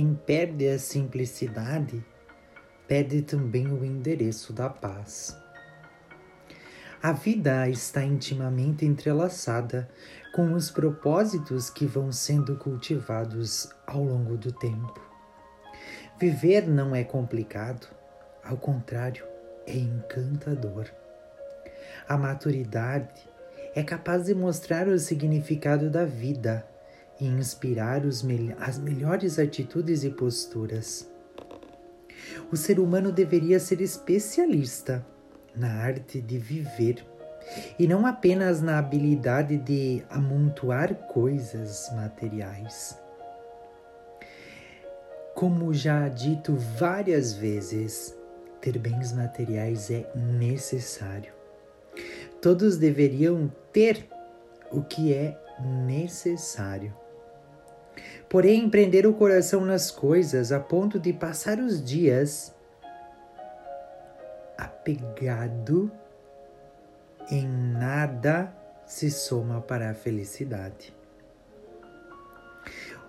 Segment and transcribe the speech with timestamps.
[0.00, 2.02] Quem perde a simplicidade
[2.88, 5.36] perde também o endereço da paz.
[7.02, 9.86] A vida está intimamente entrelaçada
[10.34, 14.98] com os propósitos que vão sendo cultivados ao longo do tempo.
[16.18, 17.86] Viver não é complicado,
[18.42, 19.26] ao contrário,
[19.66, 20.86] é encantador.
[22.08, 23.28] A maturidade
[23.74, 26.69] é capaz de mostrar o significado da vida
[27.20, 31.08] e inspirar me as melhores atitudes e posturas.
[32.50, 35.04] O ser humano deveria ser especialista
[35.54, 37.04] na arte de viver
[37.78, 42.98] e não apenas na habilidade de amontoar coisas materiais.
[45.34, 48.16] Como já dito várias vezes,
[48.60, 51.32] ter bens materiais é necessário.
[52.42, 54.06] Todos deveriam ter
[54.70, 56.99] o que é necessário.
[58.28, 62.54] Porém, empreender o coração nas coisas a ponto de passar os dias
[64.56, 65.90] apegado
[67.30, 68.52] em nada
[68.86, 70.94] se soma para a felicidade.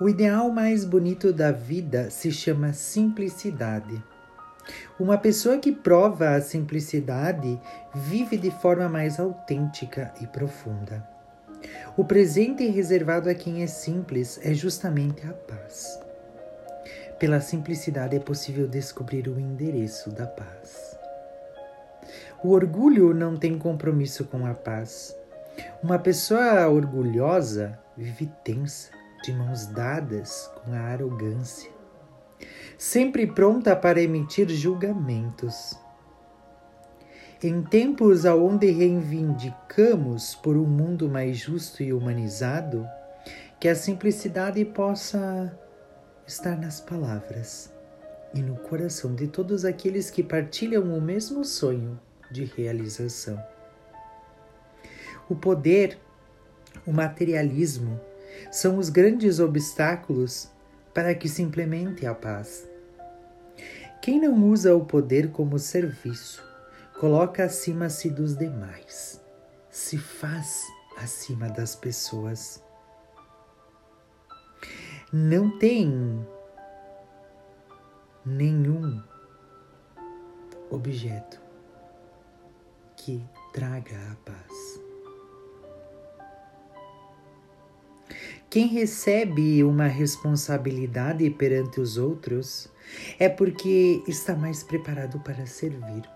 [0.00, 4.02] O ideal mais bonito da vida se chama simplicidade.
[4.98, 7.60] Uma pessoa que prova a simplicidade
[7.94, 11.11] vive de forma mais autêntica e profunda.
[11.94, 16.00] O presente reservado a quem é simples é justamente a paz.
[17.18, 20.98] Pela simplicidade é possível descobrir o endereço da paz.
[22.42, 25.14] O orgulho não tem compromisso com a paz.
[25.82, 28.90] Uma pessoa orgulhosa vive tensa,
[29.22, 31.70] de mãos dadas com a arrogância,
[32.78, 35.78] sempre pronta para emitir julgamentos.
[37.44, 42.86] Em tempos onde reivindicamos por um mundo mais justo e humanizado,
[43.58, 45.52] que a simplicidade possa
[46.24, 47.74] estar nas palavras
[48.32, 51.98] e no coração de todos aqueles que partilham o mesmo sonho
[52.30, 53.42] de realização.
[55.28, 55.98] O poder,
[56.86, 58.00] o materialismo,
[58.52, 60.48] são os grandes obstáculos
[60.94, 62.68] para que se implemente a paz.
[64.00, 66.51] Quem não usa o poder como serviço,
[67.02, 69.20] coloca acima-se dos demais,
[69.68, 70.64] se faz
[70.96, 72.62] acima das pessoas.
[75.12, 76.24] Não tem
[78.24, 79.02] nenhum
[80.70, 81.40] objeto
[82.94, 83.20] que
[83.52, 84.80] traga a paz.
[88.48, 92.68] Quem recebe uma responsabilidade perante os outros
[93.18, 96.08] é porque está mais preparado para servir.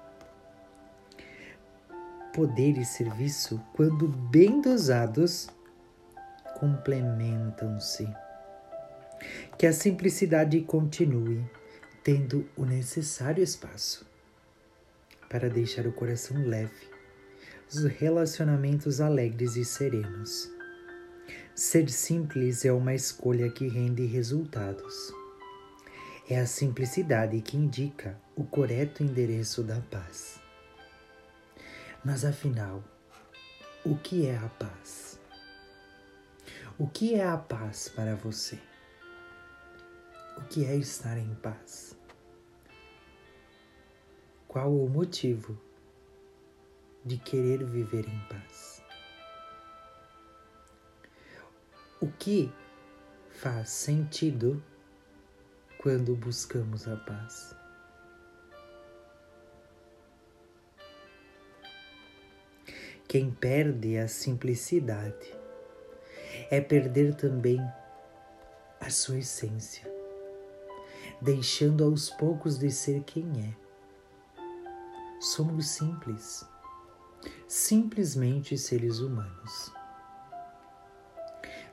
[2.36, 5.48] Poder e serviço, quando bem dosados,
[6.60, 8.06] complementam-se.
[9.58, 11.42] Que a simplicidade continue
[12.04, 14.06] tendo o necessário espaço
[15.28, 16.90] para deixar o coração leve,
[17.72, 20.54] os relacionamentos alegres e serenos
[21.56, 25.10] Ser simples é uma escolha que rende resultados.
[26.28, 30.45] É a simplicidade que indica o correto endereço da paz.
[32.06, 32.84] Mas afinal,
[33.84, 35.18] o que é a paz?
[36.78, 38.60] O que é a paz para você?
[40.36, 41.98] O que é estar em paz?
[44.46, 45.60] Qual o motivo
[47.04, 48.80] de querer viver em paz?
[52.00, 52.52] O que
[53.30, 54.62] faz sentido
[55.78, 57.65] quando buscamos a paz?
[63.08, 65.34] Quem perde a simplicidade
[66.50, 67.60] é perder também
[68.80, 69.90] a sua essência,
[71.20, 73.56] deixando aos poucos de ser quem é.
[75.20, 76.44] Somos simples,
[77.48, 79.72] simplesmente seres humanos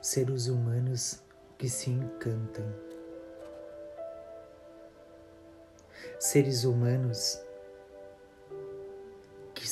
[0.04, 1.22] seres humanos
[1.56, 2.70] que se encantam.
[6.20, 7.40] Seres humanos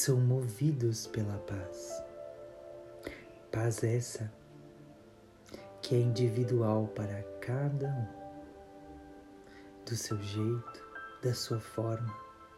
[0.03, 2.03] são movidos pela paz.
[3.53, 4.33] Paz essa
[5.81, 8.09] que é individual para cada um,
[9.85, 10.85] do seu jeito,
[11.23, 12.13] da sua forma,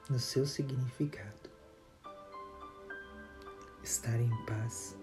[0.09, 1.51] no seu significado.
[3.83, 4.97] Estar em paz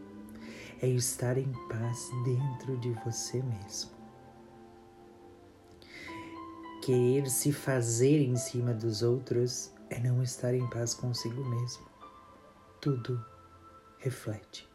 [0.81, 3.91] é estar em paz dentro de você mesmo.
[6.81, 11.90] Querer se fazer em cima dos outros é não estar em paz consigo mesmo.
[12.81, 13.24] Tudo
[14.00, 14.68] reflete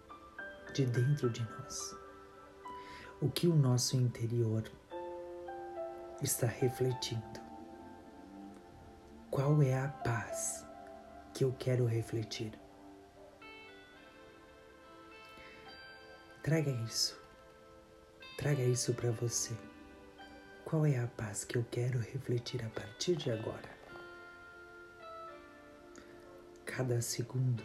[0.73, 1.93] de dentro de nós.
[3.20, 4.62] O que o nosso interior
[6.23, 7.41] está refletindo?
[9.29, 10.64] Qual é a paz
[11.35, 12.56] que eu quero refletir?
[16.44, 17.20] Traga isso.
[18.38, 19.56] Traga isso para você.
[20.64, 23.75] Qual é a paz que eu quero refletir a partir de agora?
[26.64, 27.64] Cada segundo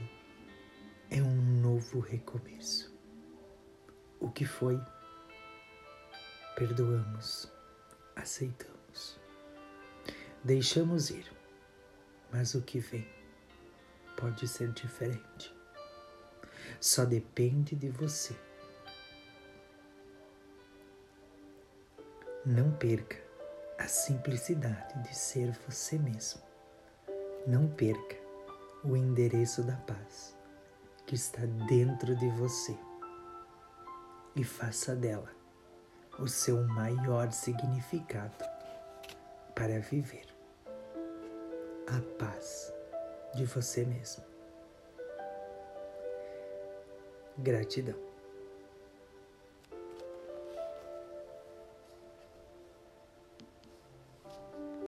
[1.12, 2.90] é um novo recomeço.
[4.18, 4.80] O que foi,
[6.56, 7.52] perdoamos,
[8.16, 9.20] aceitamos,
[10.42, 11.30] deixamos ir,
[12.32, 13.06] mas o que vem
[14.16, 15.54] pode ser diferente.
[16.80, 18.34] Só depende de você.
[22.46, 23.22] Não perca
[23.78, 26.42] a simplicidade de ser você mesmo.
[27.46, 28.16] Não perca
[28.84, 30.40] o endereço da paz
[31.12, 32.74] que está dentro de você
[34.34, 35.30] e faça dela
[36.18, 38.46] o seu maior significado
[39.54, 40.26] para viver
[41.86, 42.74] a paz
[43.36, 44.24] de você mesmo.
[47.40, 48.11] Gratidão.